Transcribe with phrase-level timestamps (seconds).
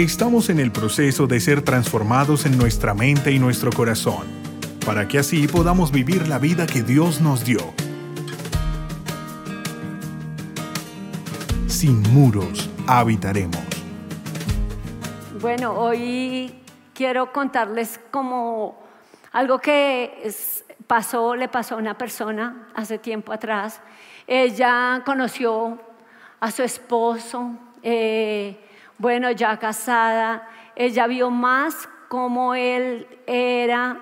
[0.00, 4.26] Estamos en el proceso de ser transformados en nuestra mente y nuestro corazón,
[4.86, 7.60] para que así podamos vivir la vida que Dios nos dio.
[11.66, 13.60] Sin muros habitaremos.
[15.38, 16.54] Bueno, hoy
[16.94, 18.82] quiero contarles como
[19.32, 20.32] algo que
[20.86, 23.82] pasó, le pasó a una persona hace tiempo atrás.
[24.26, 25.78] Ella conoció
[26.40, 27.50] a su esposo.
[27.82, 28.66] Eh,
[29.00, 30.46] bueno, ya casada,
[30.76, 33.98] ella vio más cómo él era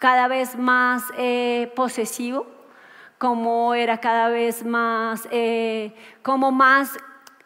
[0.00, 2.48] cada vez más eh, posesivo,
[3.18, 5.94] cómo era cada vez más, eh,
[6.50, 6.90] más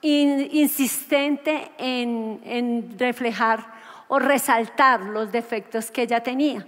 [0.00, 3.74] insistente en, en reflejar
[4.08, 6.66] o resaltar los defectos que ella tenía.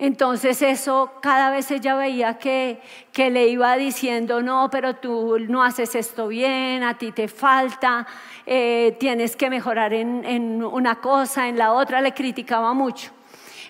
[0.00, 2.80] Entonces eso cada vez ella veía que,
[3.12, 8.06] que le iba diciendo, no, pero tú no haces esto bien, a ti te falta,
[8.46, 13.10] eh, tienes que mejorar en, en una cosa, en la otra, le criticaba mucho.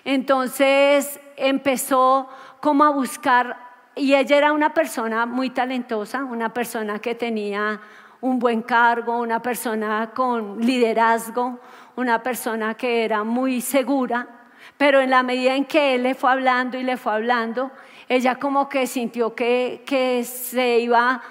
[0.05, 3.57] Entonces empezó como a buscar,
[3.95, 7.81] y ella era una persona muy talentosa, una persona que tenía
[8.21, 11.59] un buen cargo, una persona con liderazgo,
[11.95, 14.38] una persona que era muy segura,
[14.77, 17.71] pero en la medida en que él le fue hablando y le fue hablando,
[18.07, 21.21] ella como que sintió que, que se iba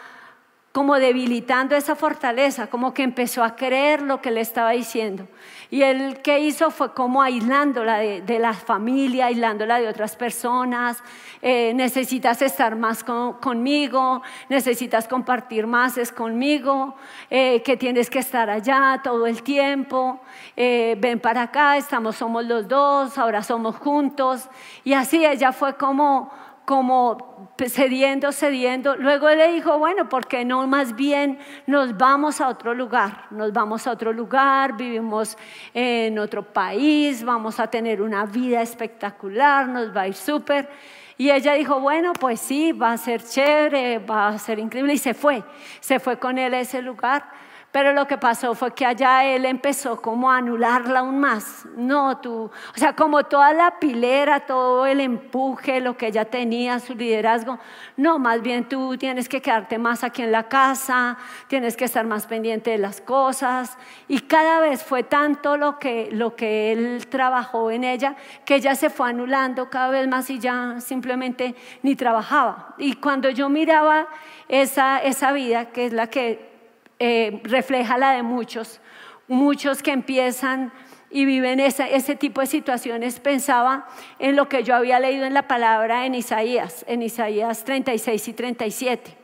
[0.73, 5.27] como debilitando esa fortaleza, como que empezó a creer lo que le estaba diciendo.
[5.71, 11.03] Y él que hizo fue como aislándola de, la familia, aislándola de otras personas.
[11.43, 16.95] Eh, necesitas estar más conmigo, necesitas compartir más es conmigo,
[17.29, 20.21] eh, que tienes que estar allá todo el tiempo.
[20.57, 24.49] Eh, ven para acá, estamos, somos los dos, ahora somos juntos.
[24.85, 26.31] Y así ella fue como
[26.69, 27.28] como
[27.67, 28.97] cediendo, cediendo.
[28.97, 33.25] Luego le dijo, bueno, ¿por qué no más bien nos vamos a otro lugar?
[33.31, 35.37] Nos vamos a otro lugar, vivimos
[35.75, 40.69] en otro país, vamos a tener una vida espectacular, nos va a ir súper.
[41.17, 44.95] Y ella dijo, bueno, pues sí, va a ser chévere, va a ser increíble.
[44.95, 45.43] Y se fue,
[45.81, 47.25] se fue con él a ese lugar.
[47.71, 51.67] Pero lo que pasó fue que allá él empezó como a anularla aún más.
[51.77, 56.81] No, tú, o sea, como toda la pilera, todo el empuje, lo que ella tenía,
[56.81, 57.59] su liderazgo.
[57.97, 62.07] No, más bien tú tienes que quedarte más aquí en la casa, tienes que estar
[62.07, 63.77] más pendiente de las cosas.
[64.09, 68.75] Y cada vez fue tanto lo que, lo que él trabajó en ella que ella
[68.75, 72.75] se fue anulando cada vez más y ya simplemente ni trabajaba.
[72.79, 74.09] Y cuando yo miraba
[74.49, 76.58] esa, esa vida, que es la que
[76.99, 78.81] eh, refleja la de muchos,
[79.29, 80.73] muchos que empiezan
[81.11, 83.87] y viven ese tipo de situaciones, pensaba
[84.19, 88.33] en lo que yo había leído en la palabra en Isaías, en Isaías 36 y
[88.35, 89.17] 37.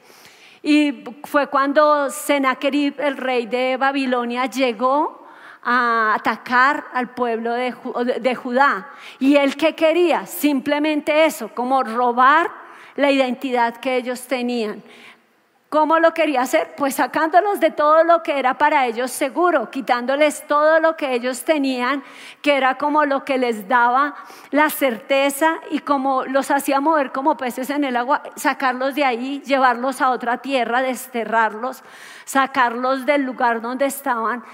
[0.63, 5.27] Y fue cuando Sennacherib, el rey de Babilonia, llegó
[5.63, 7.75] a atacar al pueblo de,
[8.21, 8.89] de Judá.
[9.19, 10.25] ¿Y él qué quería?
[10.25, 12.51] Simplemente eso, como robar
[12.97, 14.83] la identidad que ellos tenían.
[15.75, 16.77] ¿Cómo lo quería hacer?
[16.77, 21.43] Pues sacándolos de todo lo que era para ellos seguro, quitándoles todo lo que ellos
[21.43, 22.05] tenían,
[22.43, 24.15] que era como lo que les daba
[24.53, 29.43] la certeza y como los hacía mover como peces en el agua, sacarlos de ahí,
[29.45, 31.83] llevarlos a otra tierra, desterrarlos,
[32.25, 34.45] sacarlos del lugar donde estaban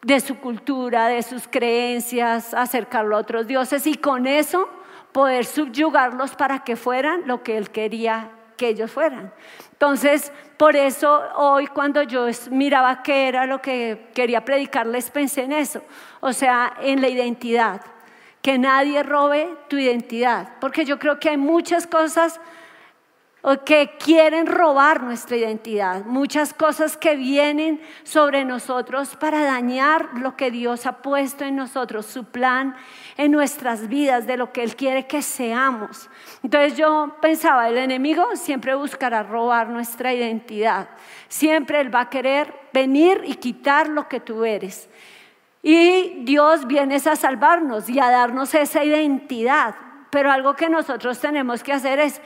[0.00, 4.70] de su cultura, de sus creencias, acercarlo a otros dioses y con eso
[5.12, 9.32] poder subyugarlos para que fueran lo que él quería que ellos fueran.
[9.72, 15.52] Entonces, por eso hoy cuando yo miraba qué era lo que quería predicarles, pensé en
[15.52, 15.82] eso,
[16.20, 17.80] o sea, en la identidad,
[18.42, 22.40] que nadie robe tu identidad, porque yo creo que hay muchas cosas
[23.64, 30.52] que quieren robar nuestra identidad, muchas cosas que vienen sobre nosotros para dañar lo que
[30.52, 32.76] Dios ha puesto en nosotros, su plan
[33.16, 36.08] en nuestras vidas, de lo que Él quiere que seamos.
[36.44, 40.88] Entonces yo pensaba, el enemigo siempre buscará robar nuestra identidad,
[41.28, 44.88] siempre Él va a querer venir y quitar lo que tú eres.
[45.64, 49.74] Y Dios viene a salvarnos y a darnos esa identidad.
[50.10, 52.20] Pero algo que nosotros tenemos que hacer es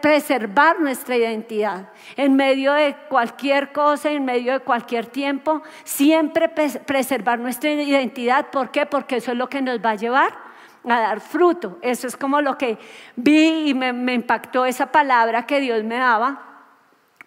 [0.00, 1.88] preservar nuestra identidad.
[2.16, 8.50] En medio de cualquier cosa, en medio de cualquier tiempo, siempre preservar nuestra identidad.
[8.50, 8.86] ¿Por qué?
[8.86, 10.44] Porque eso es lo que nos va a llevar
[10.84, 11.78] a dar fruto.
[11.82, 12.78] Eso es como lo que
[13.16, 16.42] vi y me, me impactó esa palabra que Dios me daba,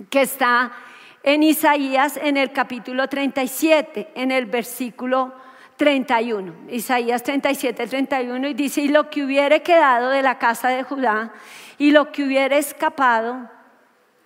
[0.09, 0.71] que está
[1.23, 5.33] en Isaías en el capítulo 37, en el versículo
[5.77, 6.53] 31.
[6.69, 11.31] Isaías 37, 31 y dice, y lo que hubiere quedado de la casa de Judá
[11.77, 13.49] y lo que hubiera escapado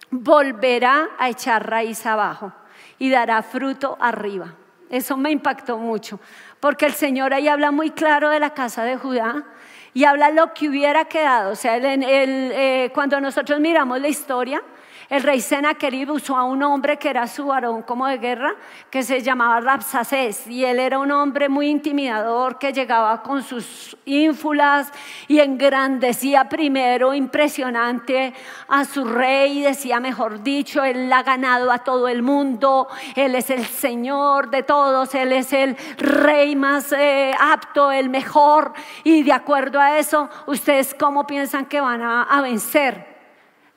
[0.09, 2.53] volverá a echar raíz abajo
[2.98, 4.56] y dará fruto arriba.
[4.89, 6.19] Eso me impactó mucho,
[6.59, 9.45] porque el Señor ahí habla muy claro de la casa de Judá
[9.94, 11.51] y habla lo que hubiera quedado.
[11.51, 14.62] O sea, eh, cuando nosotros miramos la historia,
[15.11, 18.55] el rey Senaquerib usó a un hombre que era su varón como de guerra,
[18.89, 23.97] que se llamaba Rapsacés, y él era un hombre muy intimidador que llegaba con sus
[24.05, 24.89] ínfulas
[25.27, 28.33] y engrandecía primero impresionante
[28.69, 33.35] a su rey, y decía, mejor dicho, él ha ganado a todo el mundo, él
[33.35, 38.71] es el Señor de todos, él es el rey más eh, apto, el mejor,
[39.03, 43.10] y de acuerdo a eso, ustedes cómo piensan que van a vencer.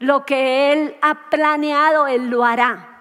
[0.05, 2.95] Lo que Él ha planeado, Él lo hará.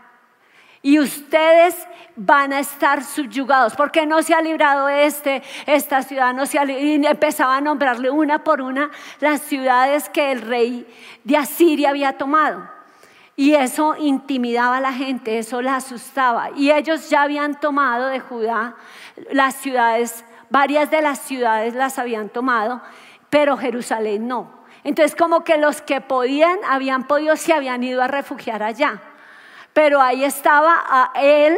[0.82, 1.76] Y ustedes
[2.16, 7.06] van a estar subyugados, porque no se ha librado este, esta ciudad, no se y
[7.06, 10.88] empezaba a nombrarle una por una las ciudades que el rey
[11.24, 12.70] de Asiria había tomado.
[13.36, 16.52] Y eso intimidaba a la gente, eso la asustaba.
[16.56, 18.76] Y ellos ya habían tomado de Judá
[19.32, 22.82] las ciudades, varias de las ciudades las habían tomado,
[23.30, 24.63] pero Jerusalén no.
[24.84, 29.02] Entonces como que los que podían, habían podido, se habían ido a refugiar allá.
[29.74, 31.58] Pero ahí estaba a él,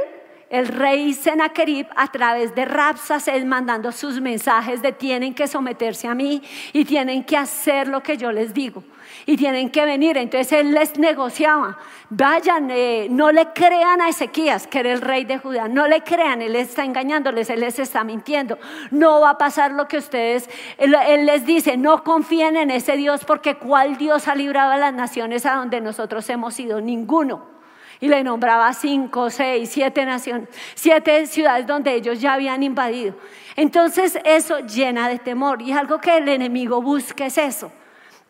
[0.56, 6.08] el rey Sennacherib, a través de Rapsas, él mandando sus mensajes de tienen que someterse
[6.08, 6.42] a mí
[6.72, 8.84] y tienen que hacer lo que yo les digo
[9.26, 10.18] y tienen que venir.
[10.18, 11.78] Entonces él les negociaba,
[12.10, 16.02] vayan, eh, no le crean a Ezequías, que era el rey de Judá, no le
[16.02, 18.58] crean, él está engañándoles, él les está mintiendo.
[18.92, 22.96] No va a pasar lo que ustedes, él, él les dice, no confíen en ese
[22.96, 26.80] Dios porque ¿cuál Dios ha librado a las naciones a donde nosotros hemos ido?
[26.80, 27.55] Ninguno
[28.00, 33.16] y le nombraba cinco, seis, siete naciones, siete ciudades donde ellos ya habían invadido.
[33.56, 37.72] Entonces eso llena de temor y algo que el enemigo busca es eso,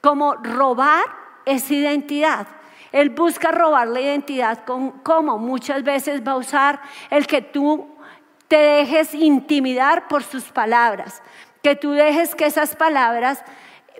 [0.01, 1.06] como robar
[1.45, 2.47] esa identidad.
[2.91, 6.79] Él busca robar la identidad con cómo muchas veces va a usar
[7.09, 7.88] el que tú
[8.47, 11.21] te dejes intimidar por sus palabras,
[11.62, 13.44] que tú dejes que esas palabras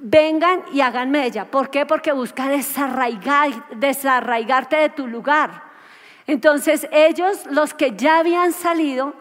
[0.02, 1.46] vengan y hagan mella.
[1.46, 1.86] ¿Por qué?
[1.86, 5.64] Porque busca desarraigar, desarraigarte de tu lugar.
[6.28, 9.14] Entonces ellos, los que ya habían salido,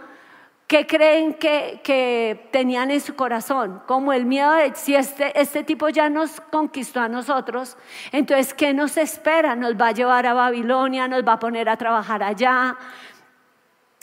[0.67, 3.83] ¿Qué creen que, tenían en su corazón?
[3.87, 7.77] Como el miedo de si este, este tipo ya nos conquistó a nosotros,
[8.13, 9.55] entonces ¿qué nos espera?
[9.57, 12.79] Nos va a llevar a Babilonia, nos va a poner a trabajar allá,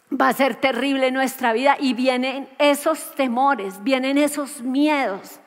[0.09, 5.39] va a ser terrible nuestra vida y vienen esos temores, vienen esos miedos.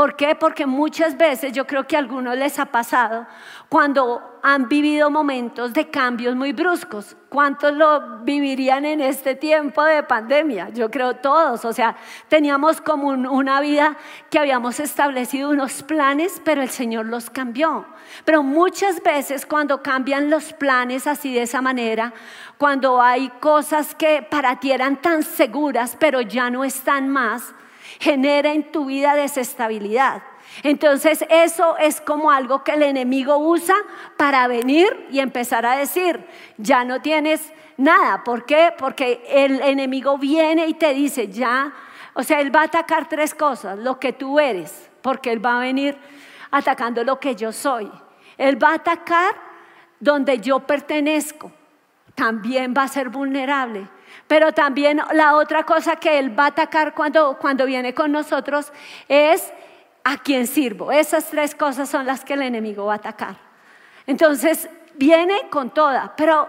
[0.00, 0.34] ¿Por qué?
[0.34, 3.26] Porque muchas veces yo creo que a algunos les ha pasado
[3.68, 7.18] cuando han vivido momentos de cambios muy bruscos.
[7.28, 10.70] ¿Cuántos lo vivirían en este tiempo de pandemia?
[10.70, 11.66] Yo creo todos.
[11.66, 11.96] O sea,
[12.28, 13.98] teníamos como una vida
[14.30, 17.84] que habíamos establecido unos planes, pero el Señor los cambió.
[18.24, 22.14] Pero muchas veces cuando cambian los planes así de esa manera,
[22.56, 27.54] cuando hay cosas que para ti eran tan seguras, pero ya no están más,
[28.00, 30.22] genera en tu vida desestabilidad.
[30.64, 33.76] Entonces eso es como algo que el enemigo usa
[34.16, 36.26] para venir y empezar a decir,
[36.56, 38.24] ya no tienes nada.
[38.24, 38.72] ¿Por qué?
[38.76, 41.72] Porque el enemigo viene y te dice, ya,
[42.14, 45.58] o sea, él va a atacar tres cosas, lo que tú eres, porque él va
[45.58, 45.96] a venir
[46.50, 47.90] atacando lo que yo soy.
[48.36, 49.34] Él va a atacar
[50.00, 51.52] donde yo pertenezco,
[52.14, 53.88] también va a ser vulnerable.
[54.26, 58.72] Pero también la otra cosa que Él va a atacar cuando, cuando viene con nosotros
[59.08, 59.52] es
[60.04, 60.92] a quién sirvo.
[60.92, 63.36] Esas tres cosas son las que el enemigo va a atacar.
[64.06, 66.48] Entonces, viene con toda, pero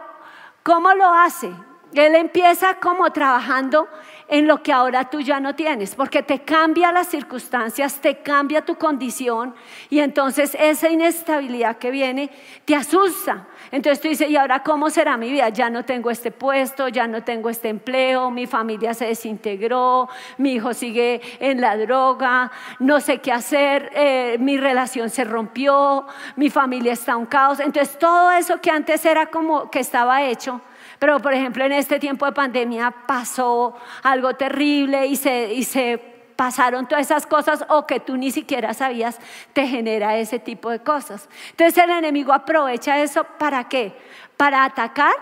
[0.63, 1.51] ¿cómo lo hace?
[1.93, 3.87] Él empieza como trabajando
[4.31, 8.63] en lo que ahora tú ya no tienes, porque te cambia las circunstancias, te cambia
[8.63, 9.53] tu condición
[9.89, 12.31] y entonces esa inestabilidad que viene
[12.63, 13.47] te asusta.
[13.73, 15.49] Entonces tú dices, ¿y ahora cómo será mi vida?
[15.49, 20.07] Ya no tengo este puesto, ya no tengo este empleo, mi familia se desintegró,
[20.37, 26.07] mi hijo sigue en la droga, no sé qué hacer, eh, mi relación se rompió,
[26.37, 27.59] mi familia está un caos.
[27.59, 30.61] Entonces todo eso que antes era como que estaba hecho,
[31.01, 35.97] pero, por ejemplo, en este tiempo de pandemia pasó algo terrible y se, y se
[36.35, 39.17] pasaron todas esas cosas o que tú ni siquiera sabías,
[39.53, 41.27] te genera ese tipo de cosas.
[41.49, 43.97] Entonces el enemigo aprovecha eso para qué?
[44.37, 45.15] Para atacar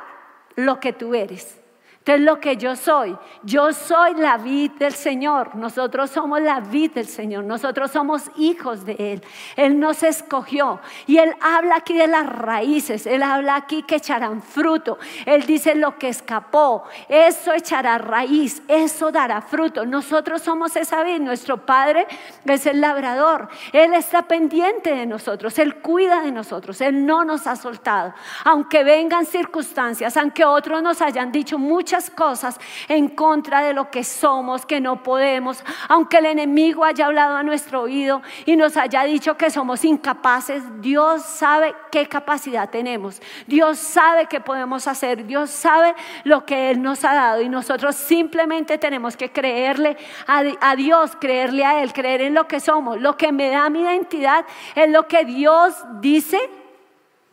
[0.57, 1.59] lo que tú eres.
[2.00, 6.91] Entonces lo que yo soy, yo soy la vid del Señor, nosotros somos la vid
[6.91, 9.24] del Señor, nosotros somos hijos de Él,
[9.58, 14.41] Él nos escogió y Él habla aquí de las raíces, Él habla aquí que echarán
[14.41, 21.03] fruto, Él dice lo que escapó, eso echará raíz, eso dará fruto, nosotros somos esa
[21.03, 22.08] vid, nuestro Padre
[22.46, 27.46] es el labrador, Él está pendiente de nosotros, Él cuida de nosotros, Él no nos
[27.46, 28.13] ha soltado,
[28.46, 33.89] aunque vengan circunstancias, aunque otros nos hayan dicho mucho, muchas cosas en contra de lo
[33.89, 38.77] que somos, que no podemos, aunque el enemigo haya hablado a nuestro oído y nos
[38.77, 45.25] haya dicho que somos incapaces, Dios sabe qué capacidad tenemos, Dios sabe qué podemos hacer,
[45.25, 50.75] Dios sabe lo que Él nos ha dado y nosotros simplemente tenemos que creerle a,
[50.75, 53.01] Dios, creerle a Él, creer en lo que somos.
[53.01, 56.39] Lo que me da mi identidad es lo que Dios dice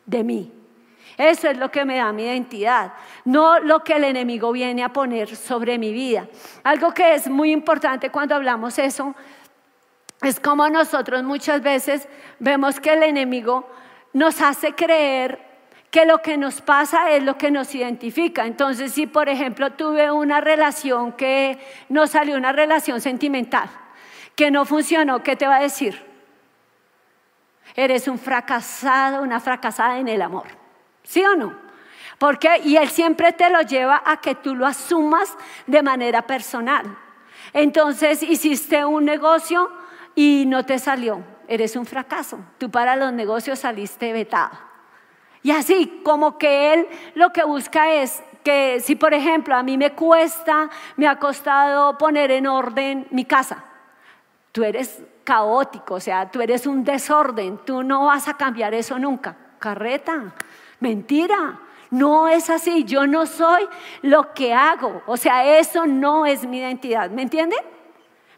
[0.06, 0.55] de mí.
[1.16, 2.92] Eso es lo que me da mi identidad,
[3.24, 6.28] no lo que el enemigo viene a poner sobre mi vida.
[6.62, 9.14] Algo que es muy importante cuando hablamos eso
[10.22, 12.08] es como nosotros muchas veces
[12.38, 13.68] vemos que el enemigo
[14.12, 15.46] nos hace creer
[15.90, 18.44] que lo que nos pasa es lo que nos identifica.
[18.44, 21.58] Entonces, si por ejemplo tuve una relación que
[21.88, 23.70] no salió una relación sentimental,
[24.34, 26.04] que no funcionó, ¿qué te va a decir?
[27.74, 30.65] Eres un fracasado, una fracasada en el amor.
[31.06, 31.54] ¿Sí o no?
[32.18, 35.36] Porque y él siempre te lo lleva a que tú lo asumas
[35.66, 36.96] de manera personal.
[37.52, 39.70] Entonces hiciste un negocio
[40.14, 41.22] y no te salió.
[41.48, 42.40] Eres un fracaso.
[42.58, 44.58] Tú para los negocios saliste vetado.
[45.42, 49.78] Y así como que él lo que busca es que si por ejemplo a mí
[49.78, 53.62] me cuesta, me ha costado poner en orden mi casa.
[54.50, 58.98] Tú eres caótico, o sea, tú eres un desorden, tú no vas a cambiar eso
[58.98, 59.36] nunca.
[59.58, 60.34] Carreta,
[60.80, 62.84] Mentira, no es así.
[62.84, 63.66] Yo no soy
[64.02, 65.02] lo que hago.
[65.06, 67.10] O sea, eso no es mi identidad.
[67.10, 67.60] ¿Me entienden?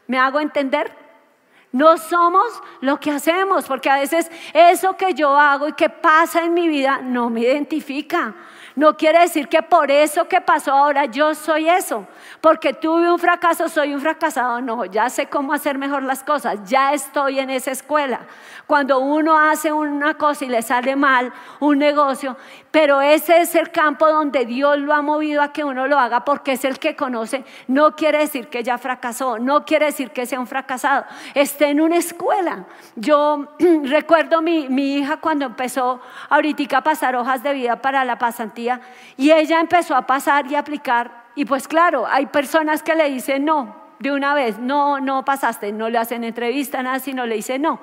[0.07, 0.91] ¿Me hago entender?
[1.71, 2.45] No somos
[2.81, 6.67] lo que hacemos, porque a veces eso que yo hago y que pasa en mi
[6.67, 8.33] vida no me identifica.
[8.79, 12.07] No quiere decir que por eso que pasó ahora yo soy eso.
[12.39, 14.61] Porque tuve un fracaso, soy un fracasado.
[14.61, 16.57] No, ya sé cómo hacer mejor las cosas.
[16.63, 18.21] Ya estoy en esa escuela.
[18.67, 22.37] Cuando uno hace una cosa y le sale mal, un negocio,
[22.71, 26.23] pero ese es el campo donde Dios lo ha movido a que uno lo haga
[26.23, 30.25] porque es el que conoce, no quiere decir que ya fracasó, no quiere decir que
[30.25, 31.05] sea un fracasado.
[31.33, 32.65] Esté en una escuela.
[32.95, 33.47] Yo
[33.85, 35.99] recuerdo mi, mi hija cuando empezó
[36.29, 38.81] ahorita a pasar hojas de vida para la pasantía
[39.17, 41.23] y ella empezó a pasar y aplicar.
[41.35, 45.71] Y pues claro, hay personas que le dicen no, de una vez, no, no pasaste,
[45.71, 47.79] no le hacen entrevista, nada, sino le dicen no,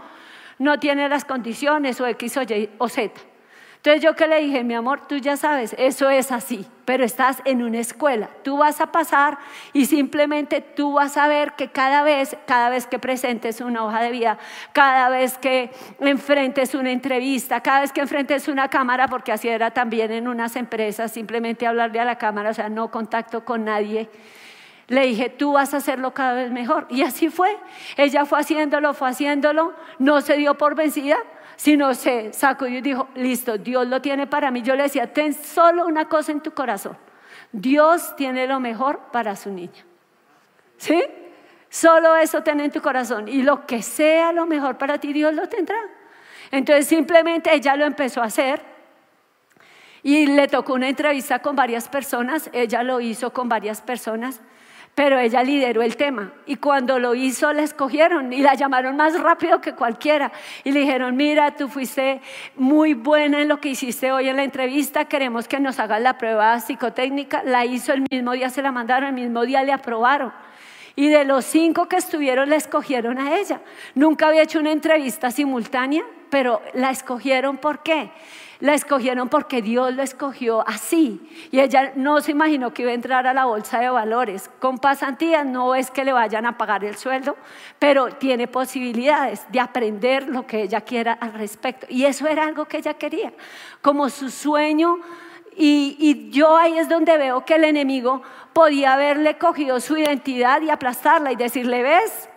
[0.58, 3.35] no tiene las condiciones o X o Y o Z.
[3.86, 7.40] Entonces yo que le dije, mi amor, tú ya sabes, eso es así, pero estás
[7.44, 9.38] en una escuela, tú vas a pasar
[9.72, 14.02] y simplemente tú vas a ver que cada vez, cada vez que presentes una hoja
[14.02, 14.38] de vida,
[14.72, 19.70] cada vez que enfrentes una entrevista, cada vez que enfrentes una cámara, porque así era
[19.70, 24.10] también en unas empresas, simplemente hablarle a la cámara, o sea, no contacto con nadie.
[24.88, 26.86] Le dije, tú vas a hacerlo cada vez mejor.
[26.90, 27.56] Y así fue.
[27.96, 31.18] Ella fue haciéndolo, fue haciéndolo, no se dio por vencida
[31.56, 34.62] sino se sacudió y dijo, listo, Dios lo tiene para mí.
[34.62, 36.96] Yo le decía, ten solo una cosa en tu corazón.
[37.50, 39.84] Dios tiene lo mejor para su niña.
[40.76, 41.02] ¿Sí?
[41.70, 43.28] Solo eso ten en tu corazón.
[43.28, 45.78] Y lo que sea lo mejor para ti, Dios lo tendrá.
[46.50, 48.62] Entonces simplemente ella lo empezó a hacer.
[50.02, 52.50] Y le tocó una entrevista con varias personas.
[52.52, 54.40] Ella lo hizo con varias personas
[54.96, 56.32] pero ella lideró el tema.
[56.46, 60.32] Y cuando lo hizo la escogieron y la llamaron más rápido que cualquiera.
[60.64, 62.22] Y le dijeron, mira, tú fuiste
[62.56, 66.16] muy buena en lo que hiciste hoy en la entrevista, queremos que nos hagas la
[66.16, 70.32] prueba psicotécnica, la hizo el mismo día, se la mandaron, el mismo día le aprobaron.
[70.96, 73.60] Y de los cinco que estuvieron, la escogieron a ella.
[73.94, 78.10] Nunca había hecho una entrevista simultánea, pero la escogieron ¿por qué?
[78.60, 81.20] La escogieron porque Dios lo escogió así.
[81.50, 84.50] Y ella no se imaginó que iba a entrar a la bolsa de valores.
[84.58, 87.36] Con pasantías no es que le vayan a pagar el sueldo,
[87.78, 91.86] pero tiene posibilidades de aprender lo que ella quiera al respecto.
[91.90, 93.34] Y eso era algo que ella quería,
[93.82, 94.98] como su sueño.
[95.56, 98.22] Y, yo ahí es donde veo que el enemigo
[98.52, 102.28] podía haberle cogido su identidad y aplastarla y decirle, ves,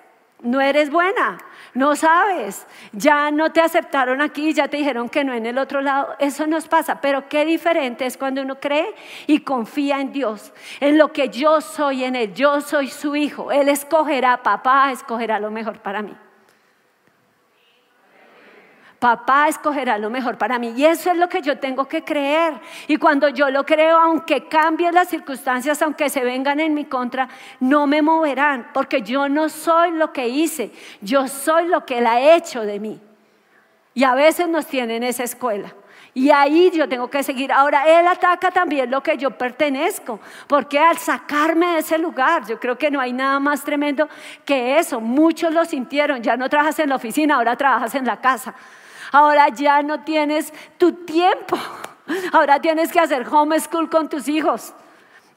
[0.42, 1.38] no eres buena,
[1.74, 5.82] no sabes, ya no te aceptaron aquí, ya te dijeron que no en el otro
[5.82, 6.16] lado.
[6.20, 8.96] Eso nos pasa, pero qué diferente es cuando uno cree
[9.28, 12.34] y confía en Dios, en lo que yo soy en Él.
[12.34, 16.16] Yo soy su hijo, Él escogerá, papá escogerá lo mejor para mí.
[19.00, 20.74] Papá escogerá lo mejor para mí.
[20.76, 22.60] Y eso es lo que yo tengo que creer.
[22.88, 27.30] Y cuando yo lo creo, aunque cambien las circunstancias, aunque se vengan en mi contra,
[27.62, 32.08] no me moverán, porque yo no soy lo que hice, yo soy lo que Él
[32.08, 33.00] ha hecho de mí.
[33.94, 35.74] Y a veces nos tienen esa escuela.
[36.14, 37.54] Y ahí yo tengo que seguir.
[37.54, 42.60] Ahora, Él ataca también lo que yo pertenezco, porque al sacarme de ese lugar, yo
[42.60, 44.10] creo que no hay nada más tremendo
[44.44, 45.00] que eso.
[45.00, 48.54] Muchos lo sintieron, ya no trabajas en la oficina, ahora trabajas en la casa.
[49.12, 51.58] Ahora ya no tienes tu tiempo.
[52.32, 54.74] Ahora tienes que hacer homeschool con tus hijos.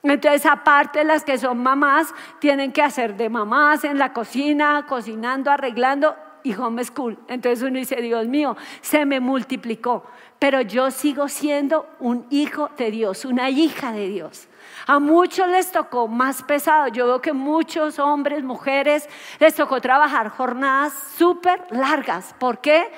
[0.02, 5.50] Entonces, aparte las que son mamás, tienen que hacer de mamás en la cocina, cocinando,
[5.50, 7.19] arreglando y homeschool.
[7.29, 10.05] Entonces uno dice, Dios mío, se me multiplicó,
[10.38, 14.49] pero yo sigo siendo un hijo de Dios, una hija de Dios.
[14.87, 16.88] A muchos les tocó más pesado.
[16.88, 22.35] Yo veo que muchos hombres, mujeres, les tocó trabajar jornadas súper largas.
[22.38, 22.91] ¿Por qué?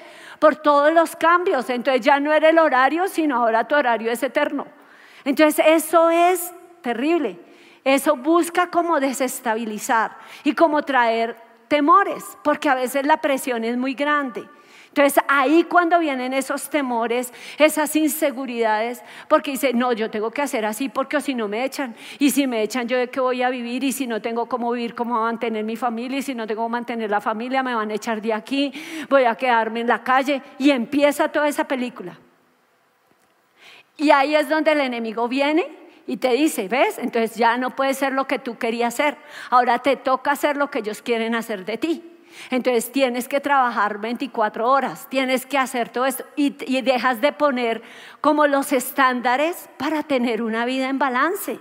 [0.45, 1.71] Por todos los cambios.
[1.71, 4.67] Entonces ya no era el horario, sino ahora tu horario es eterno.
[5.25, 7.41] Entonces eso es terrible.
[7.83, 11.35] Eso busca como desestabilizar y como traer
[11.69, 14.47] temores, porque a veces la presión es muy grande.
[14.95, 20.65] Entonces ahí cuando vienen esos temores, esas inseguridades, porque dice, no, yo tengo que hacer
[20.65, 23.51] así porque si no me echan, y si me echan yo de qué voy a
[23.51, 26.63] vivir, y si no tengo cómo vivir, cómo mantener mi familia, y si no tengo
[26.63, 28.73] cómo mantener la familia, me van a echar de aquí,
[29.11, 32.17] voy a quedarme en la calle, y empieza toda esa película.
[33.97, 35.67] Y ahí es donde el enemigo viene
[36.07, 36.99] y te dice, ¿ves?
[36.99, 39.17] Entonces ya no puede ser lo que tú querías hacer.
[39.51, 42.14] Ahora te toca hacer lo que ellos quieren hacer de ti.
[42.51, 47.33] Entonces tienes que trabajar 24 horas, tienes que hacer todo esto y, y dejas de
[47.33, 47.83] poner
[48.21, 51.61] como los estándares para tener una vida en balance.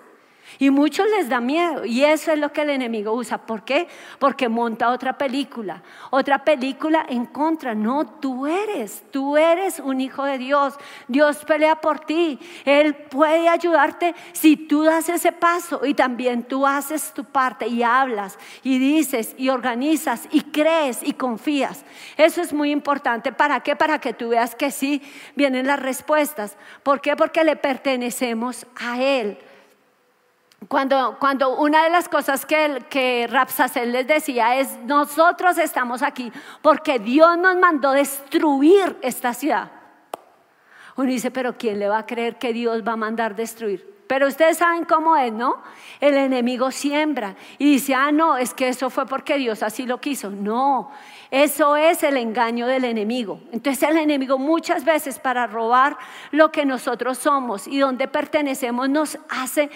[0.60, 3.38] Y muchos les da miedo y eso es lo que el enemigo usa.
[3.38, 3.88] ¿Por qué?
[4.20, 7.74] Porque monta otra película, otra película en contra.
[7.74, 10.76] No, tú eres, tú eres un hijo de Dios.
[11.08, 12.40] Dios pelea por ti.
[12.66, 17.84] Él puede ayudarte si tú das ese paso y también tú haces tu parte y
[17.84, 21.84] hablas y dices y organizas y crees y confías.
[22.18, 23.32] Eso es muy importante.
[23.32, 23.76] ¿Para qué?
[23.76, 25.02] Para que tú veas que sí
[25.36, 26.58] vienen las respuestas.
[26.84, 27.16] ¿Por qué?
[27.16, 29.38] Porque le pertenecemos a Él.
[30.68, 36.32] Cuando, cuando una de las cosas que, que Rapsacel les decía es, nosotros estamos aquí
[36.62, 39.72] porque Dios nos mandó destruir esta ciudad.
[40.96, 43.94] Uno dice, pero ¿quién le va a creer que Dios va a mandar destruir?
[44.06, 45.64] Pero ustedes saben cómo es, ¿no?
[46.00, 50.00] El enemigo siembra y dice, ah, no, es que eso fue porque Dios así lo
[50.00, 50.30] quiso.
[50.30, 50.92] No,
[51.32, 53.40] eso es el engaño del enemigo.
[53.52, 55.98] Entonces el enemigo muchas veces para robar
[56.30, 59.72] lo que nosotros somos y donde pertenecemos nos hace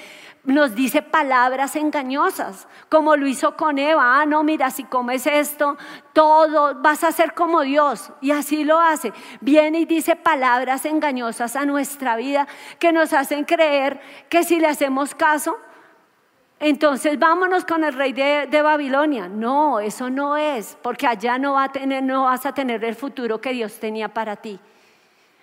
[0.48, 5.78] nos dice palabras engañosas, como lo hizo con Eva, ah, no, mira, si comes esto,
[6.14, 8.14] todo, vas a ser como Dios.
[8.22, 9.12] Y así lo hace.
[9.42, 12.48] Viene y dice palabras engañosas a nuestra vida
[12.80, 15.58] que nos hacen creer que si le hacemos caso,
[16.62, 19.28] entonces vámonos con el rey de, Babilonia.
[19.28, 23.42] No, eso no es, porque allá no, a tener, no vas a tener el futuro
[23.42, 24.58] que Dios tenía para ti.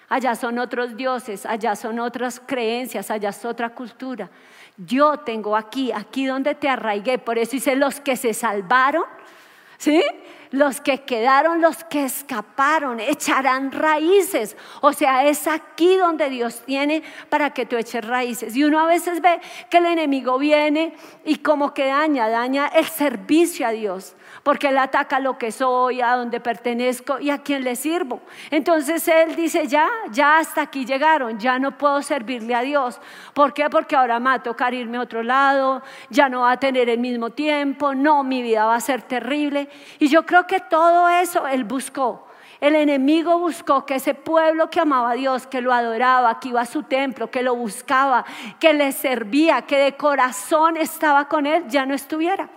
[0.08, 4.30] Allá son otros dioses, allá son otras creencias, allá es otra cultura.
[4.76, 7.18] Yo tengo aquí, aquí donde te arraigué.
[7.18, 9.04] Por eso hice los que se salvaron,
[9.78, 10.02] ¿sí?
[10.50, 14.56] Los que quedaron, los que escaparon, echarán raíces.
[14.80, 18.56] O sea, es aquí donde Dios tiene para que tú eches raíces.
[18.56, 22.86] Y uno a veces ve que el enemigo viene y como que daña, daña el
[22.86, 27.64] servicio a Dios porque Él ataca lo que soy, a donde pertenezco y a quien
[27.64, 28.20] le sirvo.
[28.50, 33.00] Entonces Él dice, ya, ya hasta aquí llegaron, ya no puedo servirle a Dios.
[33.32, 33.68] ¿Por qué?
[33.70, 36.90] Porque ahora me va a tocar irme a otro lado, ya no va a tener
[36.90, 39.68] el mismo tiempo, no, mi vida va a ser terrible.
[39.98, 42.28] Y yo creo que todo eso Él buscó.
[42.60, 46.60] El enemigo buscó que ese pueblo que amaba a Dios, que lo adoraba, que iba
[46.60, 48.24] a su templo, que lo buscaba,
[48.60, 52.48] que le servía, que de corazón estaba con él, ya no estuviera.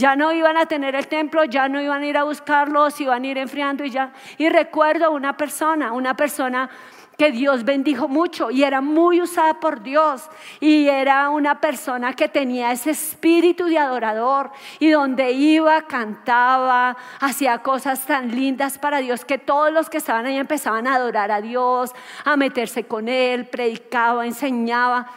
[0.00, 3.22] Ya no iban a tener el templo, ya no iban a ir a buscarlos, iban
[3.22, 4.14] a ir enfriando y ya.
[4.38, 6.70] Y recuerdo una persona, una persona
[7.18, 10.22] que Dios bendijo mucho y era muy usada por Dios
[10.58, 17.58] y era una persona que tenía ese espíritu de adorador y donde iba, cantaba, hacía
[17.58, 21.42] cosas tan lindas para Dios que todos los que estaban ahí empezaban a adorar a
[21.42, 21.90] Dios,
[22.24, 25.10] a meterse con Él, predicaba, enseñaba.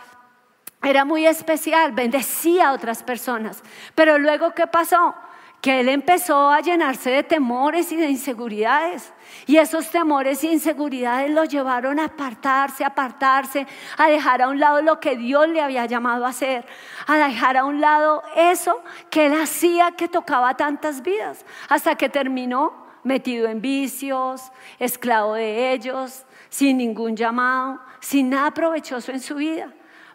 [0.84, 3.64] Era muy especial, bendecía a otras personas.
[3.96, 5.16] Pero luego, ¿qué pasó?
[5.62, 9.14] Que él empezó a llenarse de temores y de inseguridades.
[9.46, 13.66] Y esos temores e inseguridades lo llevaron a apartarse, a apartarse,
[13.98, 16.66] a dejar a un lado lo que Dios le había llamado a hacer,
[17.08, 22.10] a dejar a un lado eso que él hacía que tocaba tantas vidas, hasta que
[22.10, 29.36] terminó metido en vicios, esclavo de ellos, sin ningún llamado, sin nada provechoso en su
[29.36, 29.74] vida.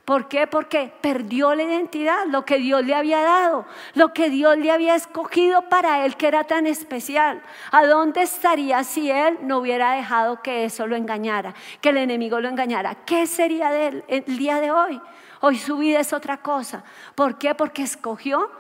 [0.09, 0.47] ¿Por qué?
[0.47, 4.95] Porque perdió la identidad, lo que Dios le había dado, lo que Dios le había
[4.95, 7.43] escogido para él que era tan especial.
[7.73, 12.41] ¿A dónde estaría si él no hubiera dejado que eso lo engañara, que el enemigo
[12.41, 12.95] lo engañara?
[13.05, 14.99] ¿Qué sería de él el día de hoy?
[15.43, 16.83] Hoy su vida es otra cosa.
[17.15, 17.55] ¿Por qué?
[17.55, 18.51] Porque escogió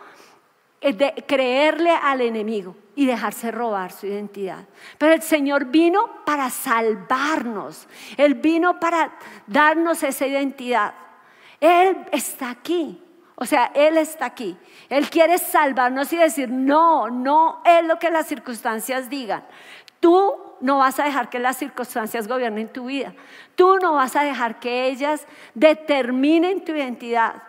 [0.82, 4.66] eh, creerle al enemigo y dejarse robar su identidad.
[4.98, 7.88] Pero el Señor vino para salvarnos.
[8.18, 9.12] Él vino para
[9.46, 10.92] darnos esa identidad.
[11.60, 13.02] Él está aquí.
[13.36, 14.56] O sea, Él está aquí.
[14.88, 19.44] Él quiere salvarnos y decir, no, no es lo que las circunstancias digan.
[20.00, 23.14] Tú no vas a dejar que las circunstancias gobiernen tu vida.
[23.54, 27.42] Tú no vas a dejar que ellas determinen tu identidad.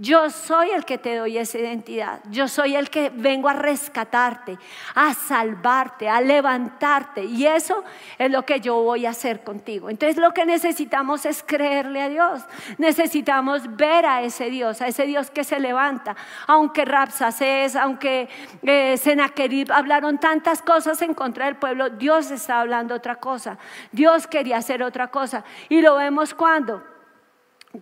[0.00, 2.20] Yo soy el que te doy esa identidad.
[2.30, 4.56] Yo soy el que vengo a rescatarte,
[4.94, 7.24] a salvarte, a levantarte.
[7.24, 7.82] Y eso
[8.16, 9.90] es lo que yo voy a hacer contigo.
[9.90, 12.42] Entonces lo que necesitamos es creerle a Dios.
[12.78, 16.14] Necesitamos ver a ese Dios, a ese Dios que se levanta.
[16.46, 18.28] Aunque Rapsacés, aunque
[18.62, 23.58] eh, Senaquerib hablaron tantas cosas en contra del pueblo, Dios está hablando otra cosa.
[23.90, 25.42] Dios quería hacer otra cosa.
[25.68, 26.84] Y lo vemos cuando,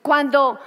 [0.00, 0.58] cuando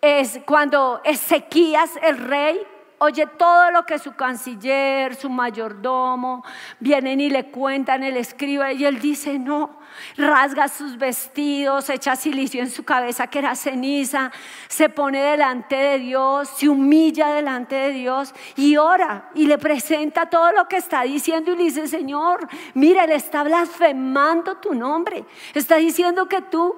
[0.00, 2.60] es cuando Ezequías, el rey,
[2.98, 6.44] oye todo lo que su canciller, su mayordomo,
[6.80, 9.78] vienen y le cuentan, él escribe y él dice, no,
[10.16, 14.32] rasga sus vestidos, echa silicio en su cabeza que era ceniza,
[14.68, 20.26] se pone delante de Dios, se humilla delante de Dios y ora y le presenta
[20.26, 25.24] todo lo que está diciendo y le dice, Señor, mira, él está blasfemando tu nombre,
[25.54, 26.74] está diciendo que tú,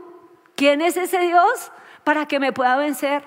[0.57, 1.71] ¿quién es ese Dios?
[2.09, 3.23] Para que me pueda vencer.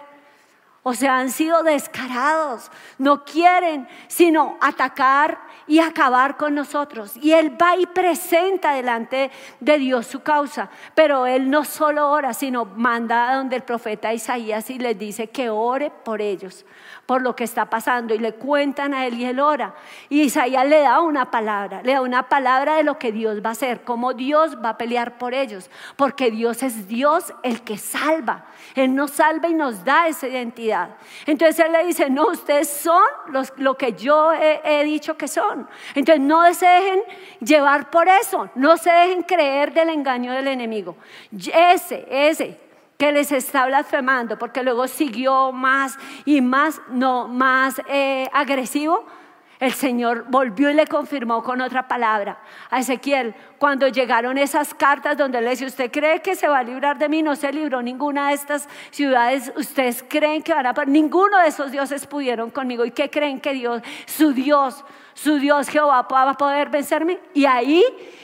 [0.82, 7.16] O sea, han sido descarados, no quieren sino atacar y acabar con nosotros.
[7.18, 10.72] Y Él va y presenta delante de Dios su causa.
[10.96, 15.28] Pero Él no solo ora, sino manda a donde el profeta Isaías y les dice
[15.28, 16.66] que ore por ellos
[17.06, 19.74] por lo que está pasando y le cuentan a él y él ora.
[20.10, 23.50] Y Isaías le da una palabra, le da una palabra de lo que Dios va
[23.50, 27.78] a hacer, cómo Dios va a pelear por ellos, porque Dios es Dios el que
[27.78, 28.46] salva.
[28.76, 30.96] Él nos salva y nos da esa identidad.
[31.26, 35.28] Entonces él le dice, no, ustedes son los, lo que yo he, he dicho que
[35.28, 35.68] son.
[35.96, 37.02] Entonces no se dejen
[37.40, 40.96] llevar por eso, no se dejen creer del engaño del enemigo.
[41.32, 42.71] Ese, ese
[43.02, 49.08] que les está blasfemando, porque luego siguió más y más, no, más eh, agresivo.
[49.60, 52.38] El Señor volvió y le confirmó con otra palabra
[52.70, 53.34] a Ezequiel.
[53.58, 57.10] Cuando llegaron esas cartas donde le dice, ¿usted cree que se va a librar de
[57.10, 57.24] mí?
[57.24, 59.52] No se libró ninguna de estas ciudades.
[59.56, 60.74] ¿Ustedes creen que van a...
[60.86, 62.86] Ninguno de esos dioses pudieron conmigo.
[62.86, 67.20] ¿Y qué creen que Dios, su Dios, su Dios Jehová va a poder vencerme?
[67.34, 67.84] Y ahí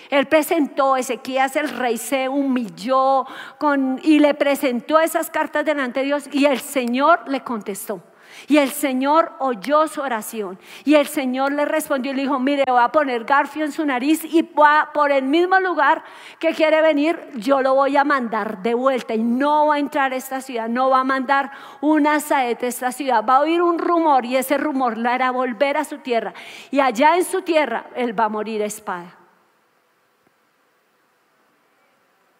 [0.10, 3.26] él presentó, Ezequías el rey se humilló
[3.58, 8.02] con, y le presentó esas cartas delante de Dios y el Señor le contestó.
[8.47, 10.60] Y el Señor oyó su oración.
[10.86, 13.86] Y el Señor le respondió y le dijo, mire, voy a poner garfio en su
[13.86, 16.04] nariz y por el mismo lugar
[16.39, 19.15] que quiere venir, yo lo voy a mandar de vuelta.
[19.15, 22.69] Y no va a entrar a esta ciudad, no va a mandar una saeta a
[22.69, 23.26] esta ciudad.
[23.28, 26.34] Va a oír un rumor y ese rumor la hará volver a su tierra.
[26.71, 29.15] Y allá en su tierra, él va a morir a espada.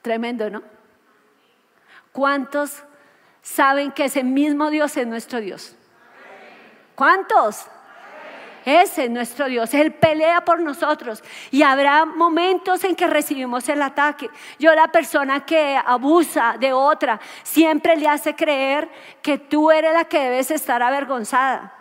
[0.02, 0.64] Tremendo, ¿no?
[2.12, 2.84] ¿Cuántos
[3.44, 5.77] saben que ese mismo Dios es nuestro Dios?
[6.98, 7.68] ¿Cuántos?
[8.66, 9.72] Ese es nuestro Dios.
[9.76, 11.24] Él pelea por nosotros.
[11.52, 14.32] Y habrá momentos en que recibimos el ataque.
[14.58, 18.90] Yo la persona que abusa de otra siempre le hace creer
[19.22, 21.77] que tú eres la que debes estar avergonzada.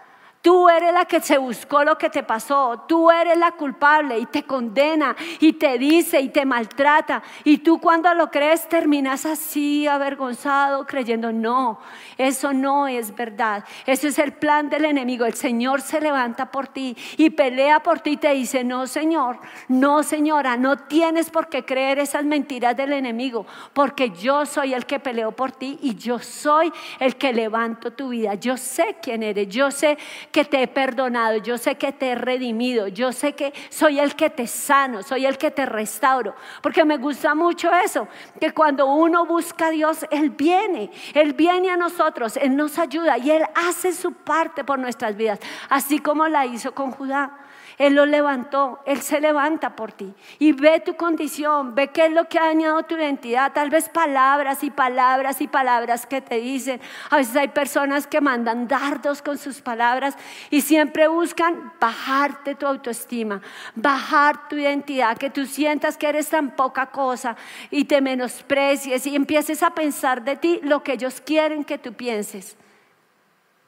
[0.46, 2.84] Tú eres la que se buscó lo que te pasó.
[2.86, 7.20] Tú eres la culpable y te condena y te dice y te maltrata.
[7.42, 11.80] Y tú cuando lo crees terminas así avergonzado creyendo, no,
[12.16, 13.64] eso no es verdad.
[13.86, 15.24] Eso es el plan del enemigo.
[15.24, 19.40] El Señor se levanta por ti y pelea por ti y te dice, no Señor,
[19.66, 23.46] no Señora, no tienes por qué creer esas mentiras del enemigo.
[23.72, 28.10] Porque yo soy el que peleo por ti y yo soy el que levanto tu
[28.10, 28.34] vida.
[28.34, 29.48] Yo sé quién eres.
[29.48, 29.98] Yo sé
[30.36, 34.14] que te he perdonado, yo sé que te he redimido, yo sé que soy el
[34.14, 36.34] que te sano, soy el que te restauro.
[36.60, 38.06] Porque me gusta mucho eso,
[38.38, 43.16] que cuando uno busca a Dios, Él viene, Él viene a nosotros, Él nos ayuda
[43.16, 45.38] y Él hace su parte por nuestras vidas,
[45.70, 47.45] así como la hizo con Judá.
[47.78, 50.14] Él lo levantó, Él se levanta por ti.
[50.38, 53.52] Y ve tu condición, ve qué es lo que ha dañado tu identidad.
[53.52, 56.80] Tal vez palabras y palabras y palabras que te dicen.
[57.10, 60.16] A veces hay personas que mandan dardos con sus palabras
[60.48, 63.42] y siempre buscan bajarte tu autoestima,
[63.74, 67.36] bajar tu identidad, que tú sientas que eres tan poca cosa
[67.70, 71.92] y te menosprecies y empieces a pensar de ti lo que ellos quieren que tú
[71.92, 72.56] pienses.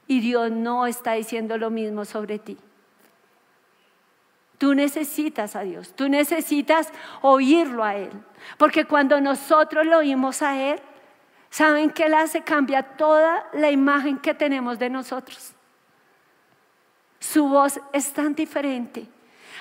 [0.06, 2.56] Y Dios no está diciendo lo mismo sobre ti.
[4.58, 6.92] Tú necesitas a Dios, tú necesitas
[7.22, 8.10] oírlo a Él.
[8.56, 10.80] Porque cuando nosotros lo oímos a Él,
[11.48, 12.42] ¿saben que Él hace?
[12.42, 15.54] Cambia toda la imagen que tenemos de nosotros.
[17.20, 19.06] Su voz es tan diferente.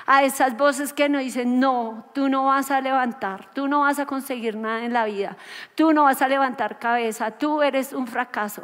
[0.06, 4.00] a esas voces que nos dicen, no, tú no vas a levantar, tú no vas
[4.00, 5.36] a conseguir nada en la vida,
[5.76, 8.64] tú no vas a levantar cabeza, tú eres un fracaso.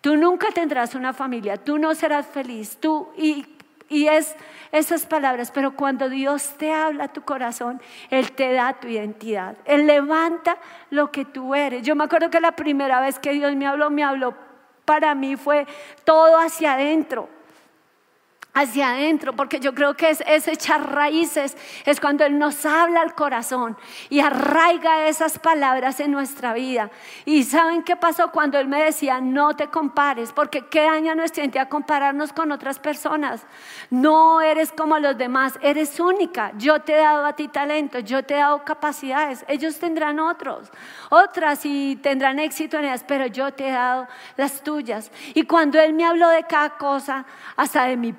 [0.00, 3.55] Tú nunca tendrás una familia, tú no serás feliz, tú y
[3.88, 4.34] y es
[4.72, 9.56] esas palabras, pero cuando Dios te habla a tu corazón, Él te da tu identidad.
[9.64, 10.58] Él levanta
[10.90, 11.82] lo que tú eres.
[11.82, 14.34] Yo me acuerdo que la primera vez que Dios me habló, me habló
[14.84, 15.66] para mí fue
[16.04, 17.28] todo hacia adentro
[18.56, 23.14] hacia adentro, porque yo creo que es, echar raíces, es cuando Él nos habla al
[23.14, 23.76] corazón
[24.08, 26.90] y arraiga esas palabras en nuestra vida.
[27.26, 31.42] Y ¿saben qué pasó cuando Él me decía, no te compares, porque qué daña nuestra
[31.42, 33.44] identidad compararnos con otras personas?
[33.90, 36.52] No eres como los demás, eres única.
[36.56, 40.72] Yo te he dado a ti talento, yo te he dado capacidades, ellos tendrán otros,
[41.10, 45.10] otras y tendrán éxito en ellas, pero yo te he dado las tuyas.
[45.34, 48.14] Y cuando Él me habló de cada cosa, hasta de mi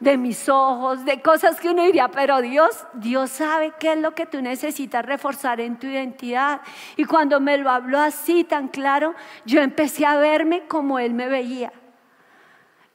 [0.00, 4.14] de mis ojos, de cosas que uno diría, pero Dios, Dios sabe qué es lo
[4.14, 6.60] que tú necesitas reforzar en tu identidad.
[6.96, 11.28] Y cuando me lo habló así tan claro, yo empecé a verme como Él me
[11.28, 11.72] veía.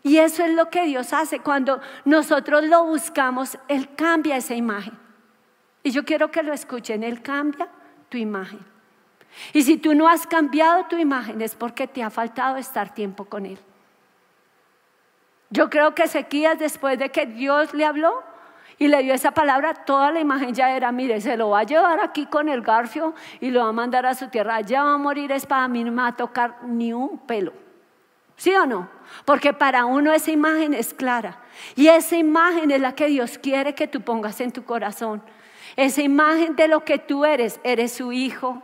[0.03, 1.39] Y eso es lo que Dios hace.
[1.39, 4.97] Cuando nosotros lo buscamos, Él cambia esa imagen.
[5.83, 7.67] Y yo quiero que lo escuchen, Él cambia
[8.09, 8.59] tu imagen.
[9.53, 13.25] Y si tú no has cambiado tu imagen es porque te ha faltado estar tiempo
[13.25, 13.59] con Él.
[15.49, 18.23] Yo creo que Ezequías, después de que Dios le habló
[18.77, 21.63] y le dio esa palabra, toda la imagen ya era, mire, se lo va a
[21.63, 24.55] llevar aquí con el garfio y lo va a mandar a su tierra.
[24.55, 27.53] Allá va a morir espada, a mí no me va a tocar ni un pelo.
[28.37, 28.87] ¿Sí o no?
[29.25, 31.39] Porque para uno esa imagen es clara.
[31.75, 35.21] Y esa imagen es la que Dios quiere que tú pongas en tu corazón.
[35.75, 38.63] Esa imagen de lo que tú eres, eres su hijo,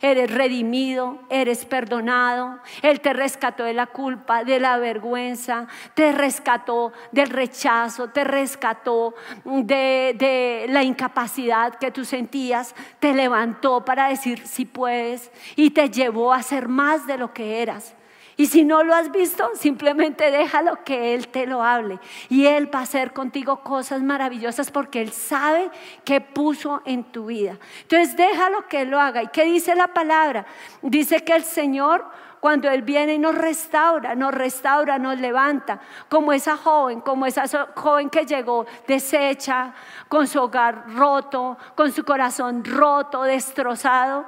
[0.00, 2.58] eres redimido, eres perdonado.
[2.82, 9.14] Él te rescató de la culpa, de la vergüenza, te rescató del rechazo, te rescató
[9.44, 15.90] de, de la incapacidad que tú sentías, te levantó para decir si puedes y te
[15.90, 17.94] llevó a ser más de lo que eras.
[18.36, 22.00] Y si no lo has visto, simplemente déjalo que Él te lo hable.
[22.28, 25.70] Y Él va a hacer contigo cosas maravillosas porque Él sabe
[26.04, 27.58] que puso en tu vida.
[27.82, 29.22] Entonces déjalo que Él lo haga.
[29.22, 30.46] ¿Y qué dice la palabra?
[30.82, 32.06] Dice que el Señor,
[32.40, 37.46] cuando Él viene y nos restaura, nos restaura, nos levanta, como esa joven, como esa
[37.76, 39.74] joven que llegó deshecha,
[40.08, 44.26] con su hogar roto, con su corazón roto, destrozado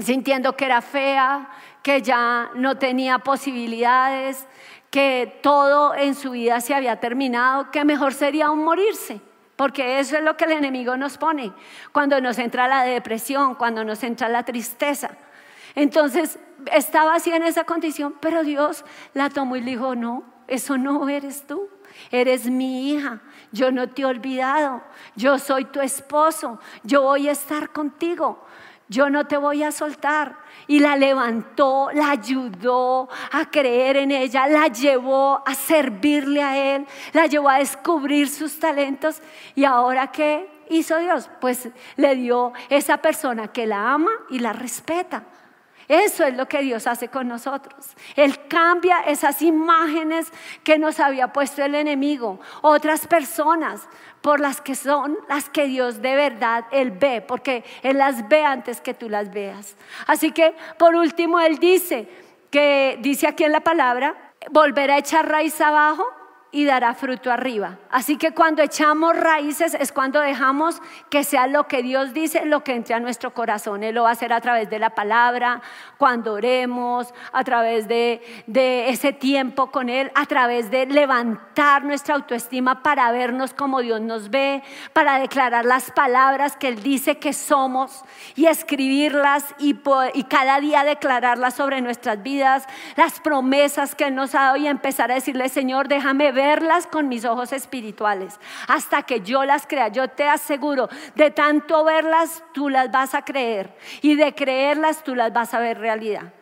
[0.00, 1.50] sintiendo que era fea,
[1.82, 4.46] que ya no tenía posibilidades,
[4.90, 9.20] que todo en su vida se había terminado, que mejor sería aún morirse.
[9.56, 11.52] Porque eso es lo que el enemigo nos pone
[11.92, 15.10] cuando nos entra la depresión, cuando nos entra la tristeza.
[15.74, 16.38] Entonces
[16.72, 21.08] estaba así en esa condición, pero Dios la tomó y le dijo, no, eso no
[21.08, 21.68] eres tú,
[22.10, 23.20] eres mi hija,
[23.52, 24.82] yo no te he olvidado,
[25.16, 28.44] yo soy tu esposo, yo voy a estar contigo
[28.92, 30.36] yo no te voy a soltar.
[30.66, 36.86] Y la levantó, la ayudó a creer en ella, la llevó a servirle a Él,
[37.12, 39.20] la llevó a descubrir sus talentos.
[39.54, 41.30] Y ahora qué hizo Dios?
[41.40, 45.24] Pues le dio esa persona que la ama y la respeta.
[45.88, 47.94] Eso es lo que Dios hace con nosotros.
[48.16, 50.32] Él cambia esas imágenes
[50.64, 53.88] que nos había puesto el enemigo, otras personas
[54.22, 58.44] por las que son las que Dios de verdad Él ve, porque Él las ve
[58.44, 59.76] antes que tú las veas.
[60.06, 62.08] Así que por último Él dice
[62.50, 64.14] que dice aquí en la palabra,
[64.50, 66.06] volverá a echar raíz abajo
[66.54, 67.78] y dará fruto arriba.
[67.90, 72.62] Así que cuando echamos raíces es cuando dejamos que sea lo que Dios dice, lo
[72.62, 73.82] que entre a nuestro corazón.
[73.82, 75.62] Él lo va a hacer a través de la palabra,
[75.96, 82.16] cuando oremos, a través de, de ese tiempo con Él, a través de levantar nuestra
[82.16, 84.62] autoestima para vernos como Dios nos ve,
[84.92, 88.04] para declarar las palabras que Él dice que somos
[88.36, 89.74] y escribirlas y,
[90.12, 94.66] y cada día declararlas sobre nuestras vidas, las promesas que Él nos ha dado y
[94.66, 99.66] empezar a decirle, Señor, déjame ver verlas con mis ojos espirituales hasta que yo las
[99.66, 99.88] crea.
[99.88, 105.14] Yo te aseguro, de tanto verlas, tú las vas a creer y de creerlas, tú
[105.14, 106.32] las vas a ver realidad.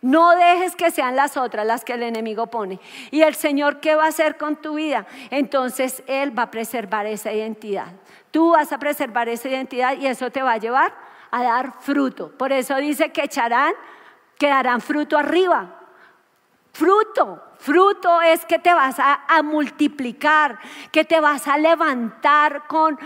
[0.00, 2.78] No dejes que sean las otras las que el enemigo pone.
[3.10, 5.06] ¿Y el Señor qué va a hacer con tu vida?
[5.30, 7.88] Entonces Él va a preservar esa identidad.
[8.30, 10.94] Tú vas a preservar esa identidad y eso te va a llevar
[11.30, 12.30] a dar fruto.
[12.36, 13.72] Por eso dice que echarán,
[14.38, 15.83] que darán fruto arriba.
[16.74, 20.58] Fruto, fruto es que te vas a, multiplicar,
[20.90, 22.98] que te vas a levantar con,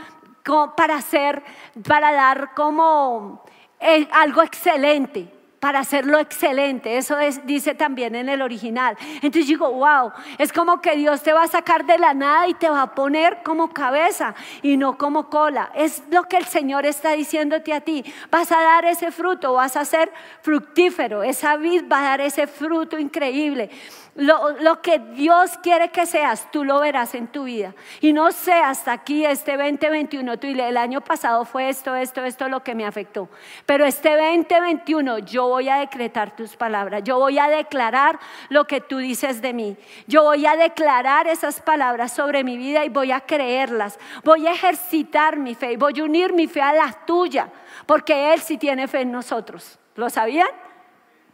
[0.74, 1.44] para hacer,
[1.86, 3.44] para dar como
[3.78, 5.37] eh, algo excelente.
[5.60, 6.96] Para hacerlo excelente.
[6.96, 8.96] Eso dice también en el original.
[9.16, 12.54] Entonces digo, wow, es como que Dios te va a sacar de la nada y
[12.54, 15.70] te va a poner como cabeza y no como cola.
[15.74, 18.04] Es lo que el Señor está diciéndote a ti.
[18.30, 21.22] Vas a dar ese fruto, vas a ser fructífero.
[21.22, 23.70] Esa vid va a dar ese fruto increíble.
[24.18, 27.72] Lo, que Dios quiere que seas, tú lo verás en tu vida.
[28.00, 32.48] Y no sé, hasta aquí, este 2021, tú el año pasado fue esto, esto, esto
[32.48, 33.28] lo que me afectó.
[33.64, 37.02] Pero este 2021 yo voy a decretar tus palabras.
[37.04, 39.76] Yo voy a declarar lo que tú dices de mí.
[40.06, 43.98] Yo voy a declarar esas palabras sobre mi vida y voy a creerlas.
[44.24, 47.50] Voy a ejercitar mi fe y voy a unir mi fe a la tuya.
[47.86, 49.78] Porque Él sí tiene fe en nosotros.
[49.96, 50.48] ¿Lo sabían?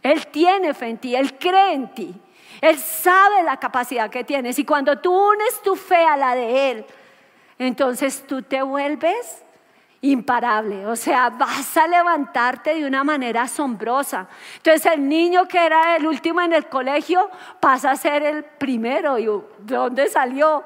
[0.03, 2.15] Él tiene fe en ti, Él cree en ti.
[2.61, 6.71] Él sabe la capacidad que tienes y cuando tú unes tu fe a la de
[6.71, 6.87] Él,
[7.59, 9.44] entonces tú te vuelves
[10.11, 14.29] imparable, o sea, vas a levantarte de una manera asombrosa.
[14.57, 19.19] Entonces el niño que era el último en el colegio pasa a ser el primero.
[19.19, 20.65] ¿Y de dónde salió?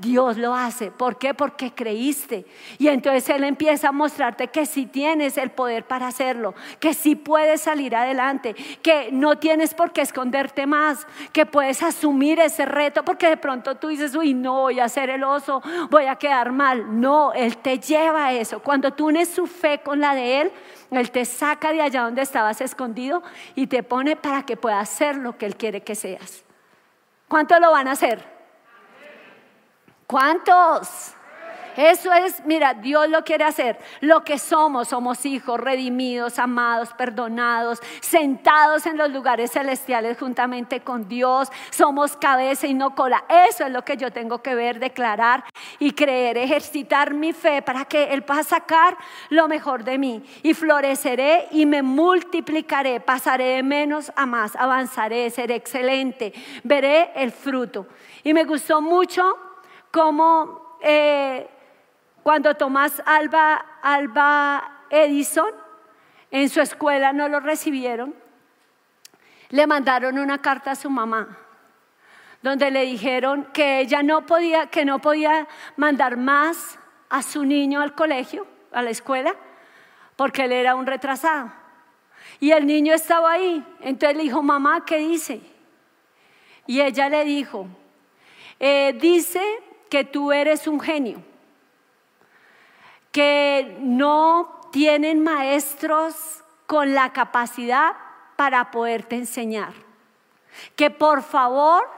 [0.00, 0.90] Dios lo hace.
[0.90, 1.34] ¿Por qué?
[1.34, 2.46] Porque creíste.
[2.78, 7.16] Y entonces Él empieza a mostrarte que sí tienes el poder para hacerlo, que sí
[7.16, 13.04] puedes salir adelante, que no tienes por qué esconderte más, que puedes asumir ese reto,
[13.04, 16.52] porque de pronto tú dices, uy, no voy a ser el oso, voy a quedar
[16.52, 17.00] mal.
[17.00, 18.60] No, Él te lleva a eso.
[18.60, 20.52] Cuando tú unes su fe con la de Él,
[20.90, 23.22] Él te saca de allá donde estabas escondido
[23.54, 26.44] y te pone para que puedas ser lo que Él quiere que seas.
[27.28, 28.39] ¿Cuánto lo van a hacer?
[30.10, 31.14] ¿Cuántos?
[31.76, 33.78] Eso es, mira, Dios lo quiere hacer.
[34.00, 41.08] Lo que somos, somos hijos redimidos, amados, perdonados, sentados en los lugares celestiales juntamente con
[41.08, 41.48] Dios.
[41.70, 43.24] Somos cabeza y no cola.
[43.48, 45.44] Eso es lo que yo tengo que ver, declarar
[45.78, 50.24] y creer, ejercitar mi fe para que Él pueda sacar lo mejor de mí.
[50.42, 56.32] Y floreceré y me multiplicaré, pasaré de menos a más, avanzaré, seré excelente,
[56.64, 57.86] veré el fruto.
[58.24, 59.49] Y me gustó mucho
[59.90, 61.48] como eh,
[62.22, 65.50] cuando Tomás Alba, Alba Edison
[66.30, 68.14] en su escuela no lo recibieron,
[69.50, 71.36] le mandaron una carta a su mamá
[72.42, 77.80] donde le dijeron que ella no podía, que no podía mandar más a su niño
[77.80, 79.34] al colegio, a la escuela,
[80.16, 81.52] porque él era un retrasado.
[82.38, 83.64] Y el niño estaba ahí.
[83.80, 85.40] Entonces le dijo, mamá, ¿qué dice?
[86.66, 87.66] Y ella le dijo,
[88.58, 89.42] eh, dice
[89.90, 91.22] que tú eres un genio,
[93.12, 97.96] que no tienen maestros con la capacidad
[98.36, 99.74] para poderte enseñar.
[100.76, 101.90] Que por favor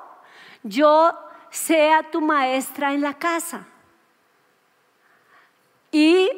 [0.62, 1.12] yo
[1.50, 3.66] sea tu maestra en la casa.
[5.90, 6.30] Y,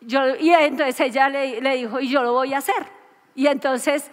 [0.00, 2.86] yo, y entonces ella le, le dijo, y yo lo voy a hacer.
[3.34, 4.08] Y entonces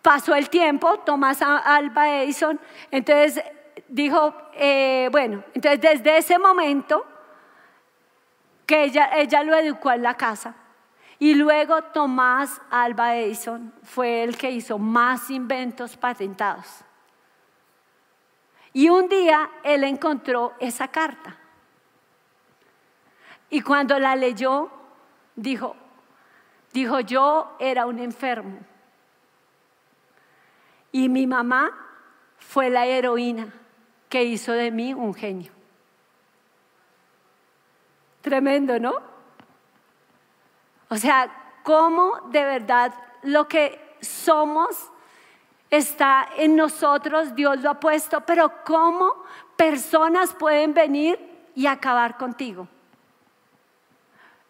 [0.00, 2.58] pasó el tiempo, Tomás Alba Edison,
[2.90, 3.44] entonces
[3.90, 7.04] dijo, eh, bueno, entonces desde ese momento
[8.64, 10.54] que ella, ella lo educó en la casa.
[11.18, 16.82] Y luego Tomás Alba Edison fue el que hizo más inventos patentados.
[18.72, 21.36] Y un día él encontró esa carta.
[23.50, 24.70] Y cuando la leyó,
[25.34, 25.76] dijo,
[26.72, 28.60] dijo, yo era un enfermo.
[30.92, 31.76] Y mi mamá
[32.38, 33.52] fue la heroína
[34.10, 35.52] que hizo de mí un genio.
[38.20, 38.94] Tremendo, ¿no?
[40.90, 41.30] O sea,
[41.62, 42.92] cómo de verdad
[43.22, 44.90] lo que somos
[45.70, 49.14] está en nosotros, Dios lo ha puesto, pero cómo
[49.56, 51.18] personas pueden venir
[51.54, 52.66] y acabar contigo.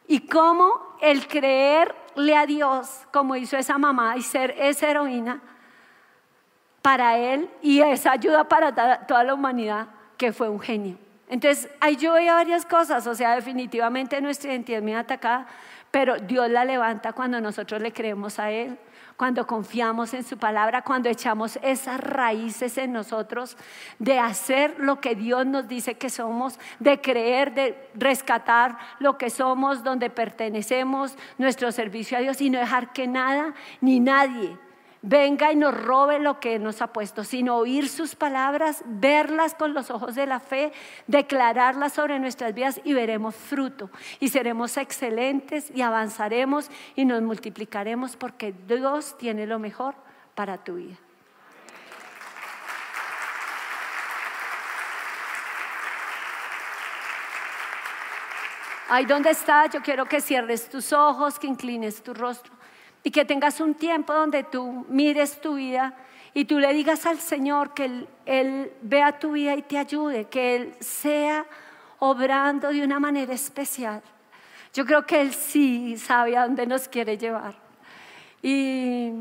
[0.09, 5.42] Y cómo el creerle a Dios, como hizo esa mamá y ser esa heroína,
[6.82, 10.96] para él y esa ayuda para toda la humanidad, que fue un genio.
[11.28, 15.46] Entonces, ahí yo veía varias cosas, o sea, definitivamente nuestra identidad es muy atacada,
[15.90, 18.78] pero Dios la levanta cuando nosotros le creemos a Él,
[19.16, 23.56] cuando confiamos en su palabra, cuando echamos esas raíces en nosotros
[23.98, 29.31] de hacer lo que Dios nos dice que somos, de creer, de rescatar lo que
[29.31, 34.58] somos, donde pertenecemos, nuestro servicio a Dios y no dejar que nada ni nadie
[35.03, 39.75] venga y nos robe lo que nos ha puesto, sino oír sus palabras, verlas con
[39.75, 40.73] los ojos de la fe,
[41.07, 43.90] declararlas sobre nuestras vidas y veremos fruto.
[44.19, 49.94] Y seremos excelentes y avanzaremos y nos multiplicaremos porque Dios tiene lo mejor
[50.35, 50.96] para tu vida.
[58.92, 62.60] Ahí donde estás, yo quiero que cierres tus ojos, que inclines tu rostro.
[63.03, 65.94] Y que tengas un tiempo donde tú mires tu vida
[66.35, 70.27] y tú le digas al Señor que él, él, vea tu vida y te ayude,
[70.27, 71.44] que Él sea
[71.98, 74.03] obrando de una manera especial.
[74.73, 77.55] Yo creo que Él sí sabe a dónde nos quiere llevar.
[78.42, 79.13] Y,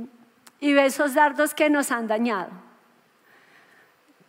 [0.59, 2.51] y ve esos dardos que nos han dañado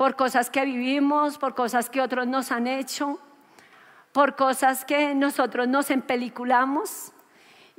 [0.01, 3.21] por cosas que vivimos, por cosas que otros nos han hecho,
[4.13, 7.13] por cosas que nosotros nos empeliculamos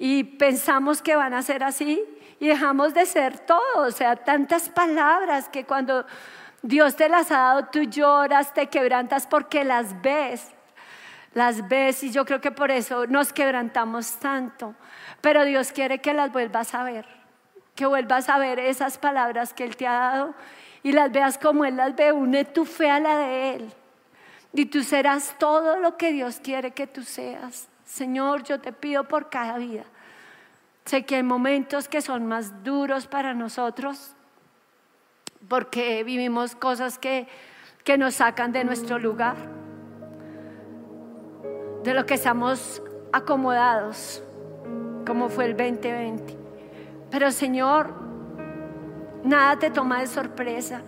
[0.03, 2.03] y pensamos que van a ser así
[2.39, 6.07] y dejamos de ser todo, o sea, tantas palabras que cuando
[6.63, 10.47] Dios te las ha dado, tú lloras, te quebrantas porque las ves,
[11.35, 14.73] las ves y yo creo que por eso nos quebrantamos tanto,
[15.21, 17.05] pero Dios quiere que las vuelvas a ver,
[17.75, 20.33] que vuelvas a ver esas palabras que Él te ha dado
[20.81, 23.71] y las veas como Él las ve, une tu fe a la de Él
[24.51, 27.67] y tú serás todo lo que Dios quiere que tú seas.
[27.91, 29.83] Señor, yo te pido por cada vida.
[30.85, 34.15] Sé que hay momentos que son más duros para nosotros
[35.49, 37.27] porque vivimos cosas que,
[37.83, 39.35] que nos sacan de nuestro lugar,
[41.83, 42.81] de lo que estamos
[43.11, 44.23] acomodados,
[45.05, 46.37] como fue el 2020.
[47.09, 47.93] Pero Señor,
[49.25, 50.81] nada te toma de sorpresa.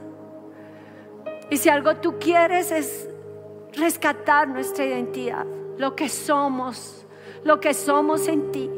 [1.49, 3.09] Y si algo tú quieres es
[3.73, 5.45] rescatar nuestra identidad,
[5.77, 7.05] lo que somos,
[7.43, 8.69] lo que somos en ti.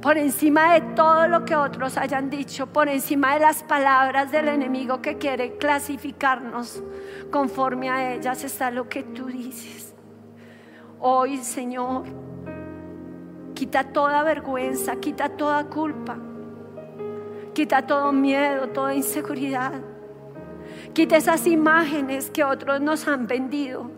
[0.00, 4.48] Por encima de todo lo que otros hayan dicho, por encima de las palabras del
[4.48, 6.82] enemigo que quiere clasificarnos,
[7.30, 9.94] conforme a ellas está lo que tú dices.
[11.00, 12.04] Hoy, Señor,
[13.54, 16.16] quita toda vergüenza, quita toda culpa,
[17.54, 19.72] quita todo miedo, toda inseguridad
[20.92, 23.90] Quita esas imágenes que otros nos han vendido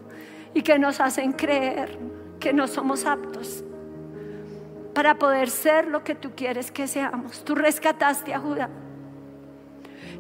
[0.54, 1.98] y que nos hacen creer
[2.40, 3.64] que no somos aptos
[4.94, 7.44] para poder ser lo que tú quieres que seamos.
[7.44, 8.68] Tú rescataste a Judá.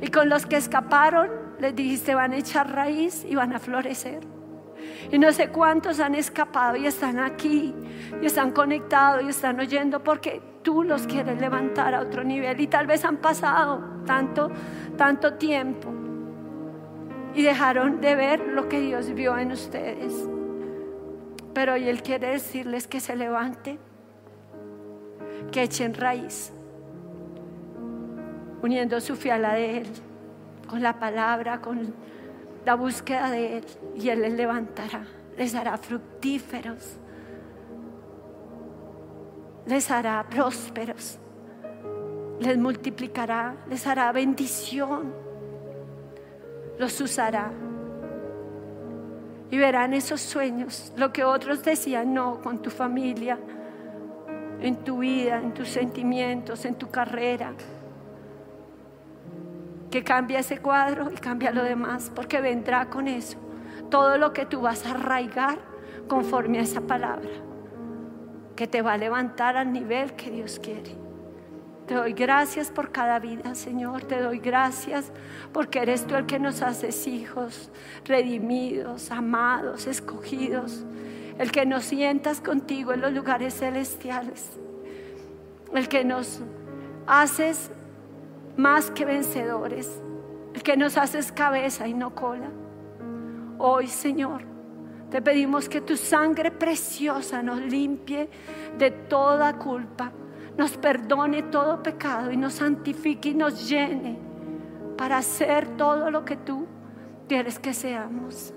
[0.00, 4.20] Y con los que escaparon, les dijiste, van a echar raíz y van a florecer.
[5.10, 7.74] Y no sé cuántos han escapado y están aquí,
[8.22, 12.60] y están conectados y están oyendo porque tú los quieres levantar a otro nivel.
[12.60, 14.50] Y tal vez han pasado tanto,
[14.96, 15.92] tanto tiempo
[17.38, 20.28] y dejaron de ver lo que Dios vio en ustedes.
[21.54, 23.78] Pero hoy Él quiere decirles que se levanten,
[25.52, 26.52] que echen raíz,
[28.60, 29.86] uniendo su fe a de Él,
[30.66, 31.94] con la palabra, con
[32.64, 33.64] la búsqueda de Él,
[33.94, 36.96] y Él les levantará, les hará fructíferos,
[39.64, 41.20] les hará prósperos,
[42.40, 45.27] les multiplicará, les hará bendición
[46.78, 47.52] los usará.
[49.50, 53.38] Y verán esos sueños, lo que otros decían, no, con tu familia,
[54.60, 57.52] en tu vida, en tus sentimientos, en tu carrera.
[59.90, 63.38] Que cambia ese cuadro y cambia lo demás, porque vendrá con eso.
[63.90, 65.58] Todo lo que tú vas a arraigar
[66.08, 67.30] conforme a esa palabra,
[68.54, 71.07] que te va a levantar al nivel que Dios quiere.
[71.88, 74.04] Te doy gracias por cada vida, Señor.
[74.04, 75.10] Te doy gracias
[75.54, 77.70] porque eres tú el que nos haces hijos,
[78.04, 80.84] redimidos, amados, escogidos.
[81.38, 84.50] El que nos sientas contigo en los lugares celestiales.
[85.74, 86.42] El que nos
[87.06, 87.70] haces
[88.58, 90.02] más que vencedores.
[90.52, 92.50] El que nos haces cabeza y no cola.
[93.56, 94.42] Hoy, Señor,
[95.10, 98.28] te pedimos que tu sangre preciosa nos limpie
[98.76, 100.12] de toda culpa
[100.58, 104.18] nos perdone todo pecado y nos santifique y nos llene
[104.98, 106.66] para hacer todo lo que tú
[107.28, 108.52] quieres que seamos.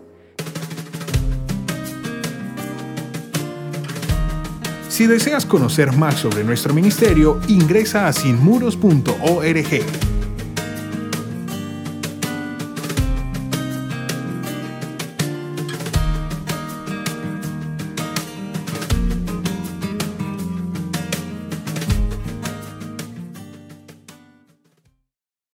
[4.90, 10.11] Si deseas conocer más sobre nuestro ministerio, ingresa a sinmuros.org.